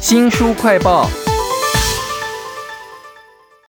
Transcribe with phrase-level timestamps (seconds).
[0.00, 1.08] 新书快报。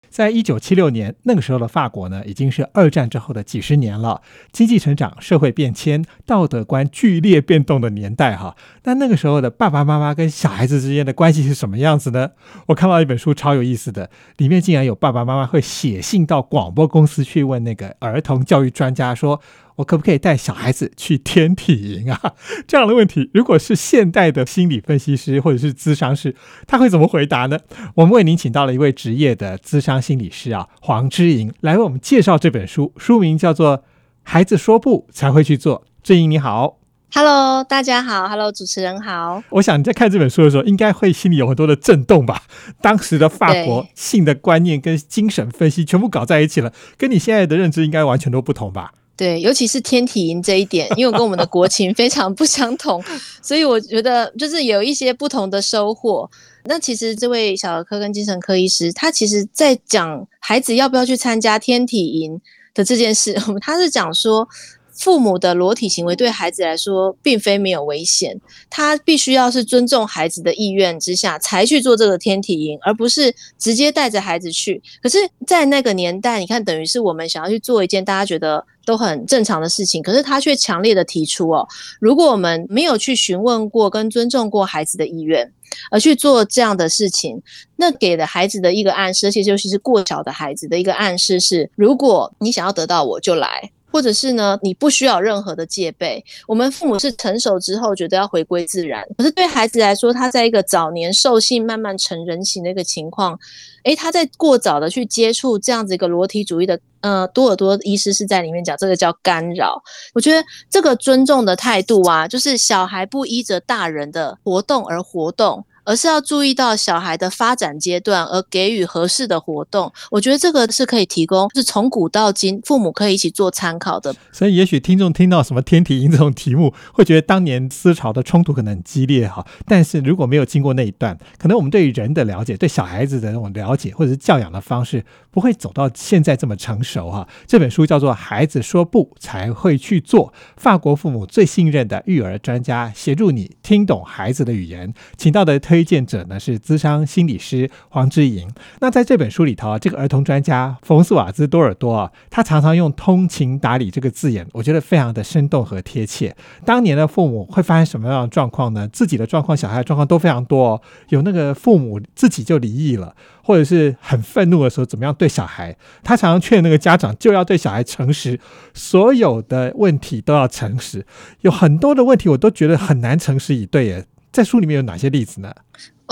[0.09, 4.21] 在一九七六年，那个时候的法国呢，已经是二战之后的几十年了，
[4.51, 8.55] 经济成长、社会变迁、道德观剧烈变动的年代哈。
[8.83, 12.29] 那那个时候的爸爸妈妈跟小孩子之间的关系是什么样子呢？
[12.67, 19.41] 我看到一本书超有意思的，里面竟然有爸爸妈妈会写信到广播公司去问那个儿童教育专家说。
[19.77, 22.33] 我可不可以带小孩子去天体营啊？
[22.67, 26.35] 这样的问题，如果是现代的心理分析师或者是咨商师，
[26.67, 27.57] 他会怎么回答呢？
[27.95, 33.77] 我们为您请到了一位职业的咨商心理师啊，黄之莹，来为我们介绍这本书，书名叫做
[34.23, 35.81] 《孩子说不才会去做》。
[36.03, 36.79] 之莹你好
[37.13, 39.41] ，Hello，大家好，Hello，主持人好。
[39.49, 42.43] 我想你在看这本书的时候，应该会心里有很多的震动吧？
[42.81, 48.91] 当时的法国性的观念跟精神分析全部搞在一起了，跟你现在的认知应该完全都不同吧？
[49.15, 53.03] 对，尤其是天体营这一点，因为跟我们的国情非常不相同，
[53.41, 56.29] 所以我觉得就是有一些不同的收获。
[56.65, 62.41] 那其实这位小儿科跟精神科医师，他其实在讲孩子要不要去参加天体营
[62.73, 64.47] 的这件事， 他是讲说。
[64.93, 74.81] 父母的裸体行为对孩子来说并非没有危险，他必须要是尊重孩子的意愿之下才去做这个天体营，而不是直接带着孩子去。
[75.01, 81.67] 可是，在那个年代，你看，等于是我们想要去做一件大家觉得都很正常的事情，可是他却强烈的提出哦，
[81.99, 85.51] 如果我们没有去询问过跟尊重过孩子的意愿，
[85.89, 87.41] 而去做这样的事情，
[87.77, 93.71] 那给了孩子的一个暗示，而且尤其是过小的孩子的一个暗示是：如果你想要得到，我就来。
[93.93, 96.25] 或者是呢，你不需要任何的戒备。
[96.47, 103.37] 我们父母是成熟之后觉得要回归自然，可是对孩子来说，他在一个早年兽性慢慢成人形的一个情况，
[103.83, 109.79] 诶，他在过早的去接触这样子一个裸体主义的，呃，多尔多医师是在里面讲这个叫干扰。
[110.15, 115.63] 我觉得这个尊重的态度啊，就是小孩不依着大人的活动而活动。
[115.83, 119.91] 而是要注意到小孩的发展阶段，而给予合适的活动。
[120.11, 124.13] 我觉得这个是可以提供，是从古到今，父母可以一起做参考的。
[124.31, 129.45] 所以，也许听众听到什么天体营这种题目，会觉得当年思潮的冲突可能很激烈哈。
[129.65, 137.27] 但是如果没有经过那一段，可能我们对于人的了解，对小孩子的那种了解，或者是教养的方式，不会走到现在这么成熟哈。
[137.47, 145.59] 这本书叫做《孩子说不才会去做》，法国父母最信任的育儿专家，协助你听懂孩子的语言，请到的。
[145.73, 148.47] 推荐者呢是资商心理师黄之莹。
[148.79, 156.35] 那在这本书里头啊，这个儿童专家冯斯瓦兹多尔多啊，他常常用通情达理这个字眼，我觉得非常的生动和贴切。
[156.63, 158.87] 当年的父母会发生什么样的状况呢？
[158.89, 160.79] 自己的状况、小孩的状况都非常多。
[161.09, 165.75] 有那个父母自己就离异了，或者是很愤怒的时候，怎么样对小孩？
[166.03, 168.39] 他常常劝那个家长就要对小孩诚实，
[168.75, 171.03] 所有的问题都要诚实。
[171.41, 174.05] 有很多的问题我都觉得很难诚实以对耶。
[174.33, 175.53] 在书里面有哪些例子呢？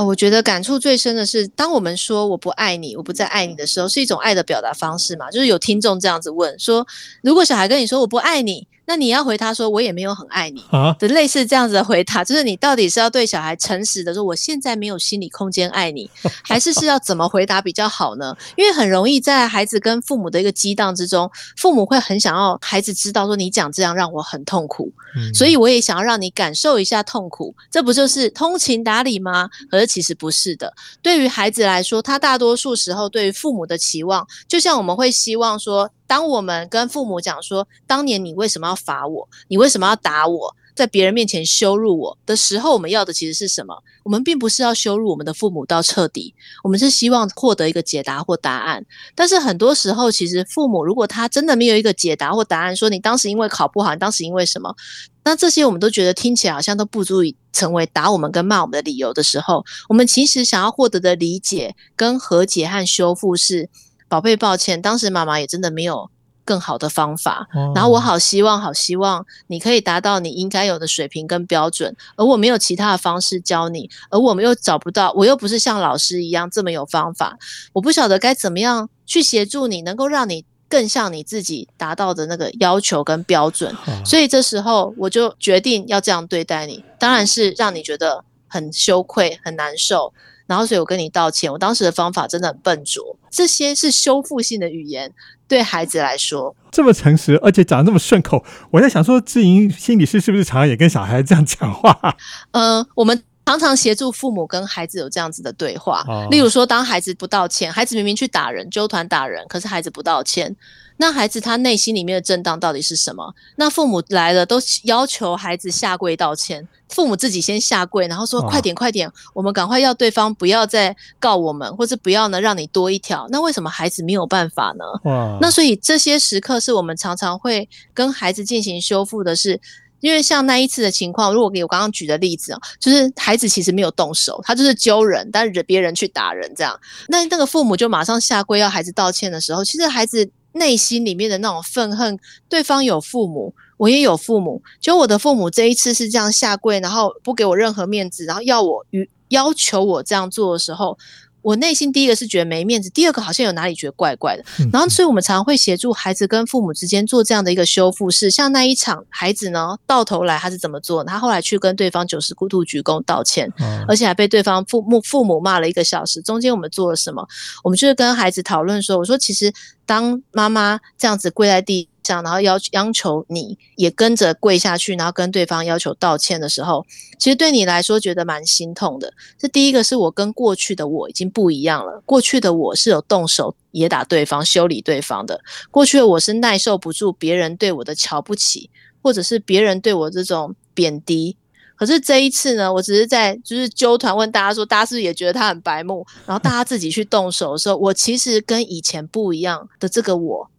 [0.01, 5.29] 哦，我觉得感触最深的是，当我们说我不爱你，我不再爱你的时候，是一种爱的表达方式嘛？
[5.29, 6.85] 就是有听众这样子问说，
[7.22, 8.67] 如果小孩跟你说我不爱你。
[8.85, 16.09] 那你要回他说，我也没有很爱你啊，的类似这样子的回答，就是你到底是要对小孩诚实的说，我现在没有心理空间爱你，
[16.44, 18.35] 还是是要怎么回答比较好呢？
[18.57, 24.91] 因为很容易在孩子跟父母的一个激荡之中，父母会很想要孩子知道说，你讲这样让我很痛苦，
[25.33, 29.50] 所以我也想要让你感受一下痛苦，这不就是通情达理吗？
[29.69, 35.91] 可是其实不是的，对于孩子来说，他大多数时候对于父母的期望，就像我们会希望说。
[36.12, 39.25] 当我们跟父母讲说，当年你为什么要罚我？
[39.47, 40.53] 你为什么要打我？
[40.76, 43.84] 在别人面前羞辱我的时候，我们要的其实是什么？
[44.04, 46.34] 我们并不是要羞辱我们的父母到彻底，
[46.64, 48.86] 我们是希望获得一个解答或答案。
[49.16, 54.76] 但是很多时候，其实父母如果他真的没有一个解答或答案，说你当时因为考不好，你当时因为什么？
[55.24, 63.70] 那这些我们都觉得听起来好像都不足以成为打我们跟骂我们的理由的时候，我们其实想要获得的理解、跟和解和修复是。
[64.10, 66.12] 宝贝，抱歉，当时妈妈也真的没有
[66.51, 67.47] 更好的方法。
[67.73, 77.38] 然后我好希望，好希望你可以达到你应该有的水平跟标准，而我没有其他的方式教你，而我们又找不到，我又不是像老师一样这么有方法，
[77.71, 83.74] 我不晓得该怎么样去协助你，能够让你更像你自己达到的那个要求跟标准。
[84.06, 90.13] 所以这时候我就决定要这样对待你，当然是让你觉得很羞愧、很难受。
[90.47, 91.50] 然后，所以我跟你道歉。
[91.50, 93.15] 我当时的方法真的很笨拙。
[93.30, 95.13] 这些是修复性的语言，
[95.51, 98.45] 对孩子来说这么诚实，而且讲的那么顺口。
[98.71, 102.15] 我在想说，志莹心理师是不是常常也跟小孩这样讲话？
[102.51, 106.04] 嗯，我们常常协助父母跟孩子有这样子的对话。
[106.08, 110.56] 哦例如说，当孩子不道歉，孩子明明去打人，纠团打人，可是孩子不道歉，
[110.98, 113.34] 那孩子他内心里面的震荡到底是什么？
[113.58, 123.28] 那父母来了都要求孩子下跪道歉，父母自己先下跪，然后说快点快点，我们赶快要对方不要再告我们，或是不要呢让你多一条。
[123.30, 124.86] 那为什么孩子没有办法呢？
[125.12, 129.60] 哇，那所以这些时刻是我们常常会跟孩子进行修复的是。
[130.01, 136.77] 因为像那一次的情况，如果给我刚刚举的例子啊，就是孩子其实没有动手，他就是揪人，但是别人去打人这样，
[137.07, 142.19] 那那个父母就马上下跪要孩子道歉的时候，其实孩子内心里面的那种愤恨，
[142.50, 150.97] 对方有父母，我也有父母，就我的父母这一次是这样下跪，然后不给我任何面子，然后要我与要求我这样做的时候，
[151.42, 154.44] 我内心第一个是觉得没面子，第二个好像有哪里觉得怪怪的。
[154.60, 161.04] 嗯然后，所以我们常常会协助孩子跟父母之间做这样的一个修复是，像那一场孩子呢，到头来他是怎么做？
[161.04, 166.22] 他后来去跟对方九十度鞠躬道歉，哦而且还被对方父母父母骂了一个小时。
[166.22, 167.28] 中间我们做了什么？
[167.64, 169.54] 我们就是跟孩子讨论说，我说其实
[169.86, 176.86] 当妈妈这样子跪在地这样，然后要央求你也跟着跪下去，然后跟对方要求道歉的时候，
[177.19, 179.13] 其实对你来说觉得蛮心痛的。
[179.38, 185.39] 这第一个是我跟过去的我已经不一样了，过去的我是有动手也打对方、修理对方的，
[185.69, 188.69] 过去的我是耐受不住别人对我的瞧不起，
[189.01, 191.38] 或者是别人对我这种贬低。
[191.75, 196.06] 可是这一次呢，我只是在就是纠团问大家说，大家是不是也觉得他很白目？
[196.27, 200.51] 然后大家自己去动手的时候，我其实跟以前不一样的这个我，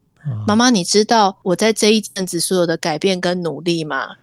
[0.46, 4.16] 妈妈，你知道我在这一阵子所有的改变跟努力吗？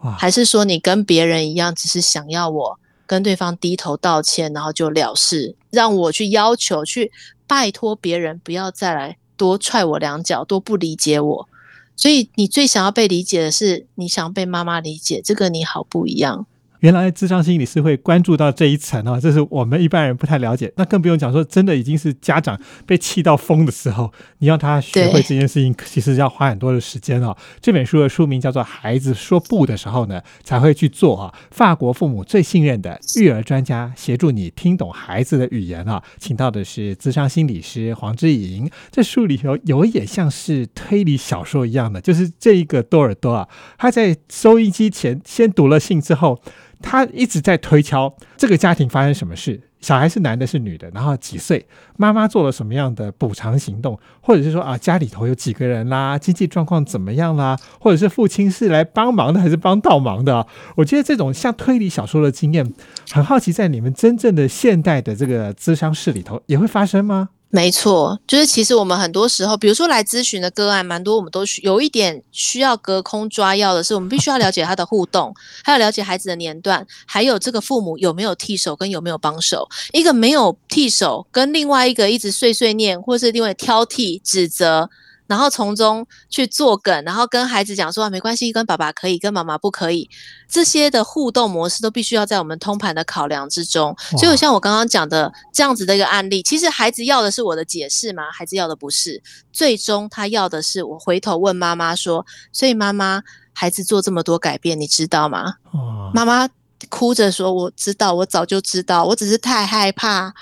[0.00, 7.10] 哇，还是说你跟别人一样，只是想要我跟对方低头道歉，然后就了事，让我去要求、去
[7.46, 11.48] 拜托别人不要再来多踹我两脚，多不理解我。
[11.96, 16.44] 所以你最想要被理解的是，你想被妈妈理解，这个你好不一样。
[16.80, 20.72] 原来智商心理是会关注到这一层啊，这是我们一般人不太了解。
[20.76, 27.36] 那更不用讲说，真的已经是家长被气到疯的时候，你让他学会这件事情，其实要花很多的时间啊。
[27.60, 31.34] 这本书的书名叫做《孩子说不的时候》呢，才会去做啊。
[31.50, 36.02] 法国父母最信任的育儿专家，协助你听懂孩子的语言啊。
[36.18, 38.70] 请到的是智商心理师黄志莹。
[38.90, 43.48] 这书里头有一点像是推理小说一样的，就是这一个多尔多啊，
[43.78, 46.40] 他在收音机前先读了信之后。
[46.80, 60.46] 他一直在推敲这个家庭发生什么事，小孩是男的是女的，然后几岁，妈妈做了什么样的补偿行动，或者是说啊家里头有几个人啦，经济状况怎么样啦，或者是父亲是来帮忙的还是帮倒忙的、
[60.76, 62.72] 我觉得这种像推理小说的经验，
[63.10, 67.30] 很好奇在你们真正的现代的这个咨商室里头也会发生吗？
[67.48, 75.32] 没错，就是其实我们很多时候，比如说来咨询的个案，蛮多我们都需有一点需要隔空抓药的是，我们必须要了解他的互动，
[75.64, 79.66] 还有了解孩子的年段，还有这个父母有没有替手跟有没有帮手。
[79.92, 84.90] 一个没有替手，跟另外一个一直碎碎念，或是另外挑剔、指责。
[85.26, 90.08] 然后从中去做梗，然后跟孩子讲说、啊、没关系，跟爸爸可以，跟妈妈不可以，
[90.48, 93.96] 这些的互动模式都必须要在我们通盘的考量之中。
[94.18, 98.30] 所以像我刚刚讲的这样子的一个案例，其实孩子要的是我的解释吗？
[98.30, 103.22] 孩子要的不是，最终他要的是我回头问妈妈说，所以妈妈，
[103.52, 105.54] 孩子做这么多改变，你知道吗？
[105.72, 106.48] 哦，妈妈
[106.88, 110.32] 哭着说：“我知道，我早就知道，我只是太害怕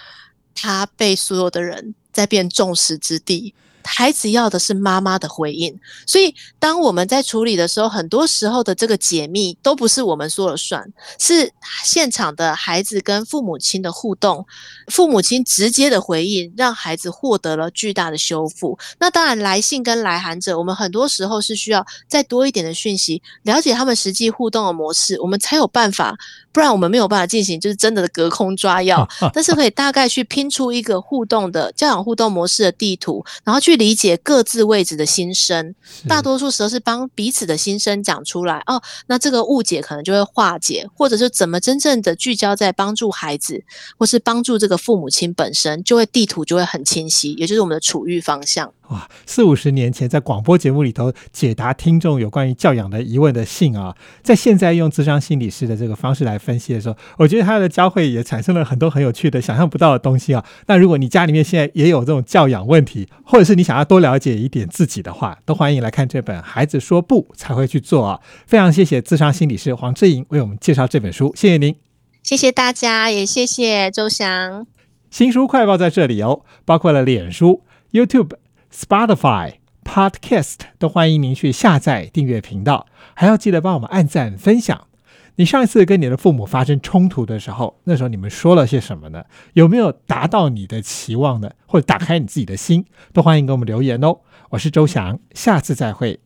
[0.54, 3.54] 他被所有的人在变众矢之的。”
[3.84, 11.52] 孩子要的是妈妈的回应，所以当我们在处理的时候，很多时候的这个解密都不是我们说了算，是
[11.84, 14.46] 现场的孩子跟父母亲的互动，
[14.88, 18.78] 父母亲直接的回应，让孩子获得了巨大的修复。
[18.98, 26.16] 那当然，来信跟来函者，我们很多时候是需要再多一点的讯息，了解他们实际互动的模式，我们才有办法，
[26.52, 29.06] 不然我们没有办法进行就是真的隔空抓药。
[29.34, 35.74] 但是可以大概去拼出一个互动的教养互动模式的地图，然后去理解各自位置的心声。
[36.08, 43.62] 大多数时候是帮彼此的心声讲出来哦，那这个误解可能就会化解，或者是怎么真正的聚焦在帮助孩子，
[43.98, 48.72] 或是帮助这个父母亲本身，就会地图就会很清晰，也就是我们的处遇方向。
[48.88, 60.44] 哇，四五十年前在广播节目里头解答听众有关于教养的疑问的信啊，在现在用智商心理师的这个方式来分析的时候，我觉得他的教会也产生了很多很有趣的、想象不到的东西啊。
[60.66, 68.20] 那如果你家里面现在也有这种教养问题，或者是你想要多了解一点自己的话，都欢迎来看这本《孩子说不才会去做》啊。
[68.46, 71.74] 非常谢谢智商心理师黄志颖为我们介绍这本书，谢谢您。
[72.22, 74.66] 谢谢大家，也谢谢周翔。
[75.10, 77.62] 新书快报在这里哦，包括了脸书、
[77.92, 78.30] YouTube、
[78.74, 79.52] Spotify、
[79.84, 84.88] Podcast，都欢迎您去下载订阅频道，还要记得帮我们按赞分享。
[85.36, 89.24] 你上一次跟你的父母发生冲突的时候，那时候你们说了些什么呢？
[89.52, 91.52] 有没有达到你的期望呢？
[91.66, 92.84] 或者打开你自己的心？
[93.12, 94.18] 都欢迎给我们留言哦。
[94.50, 96.18] 我是周翔，下次再会。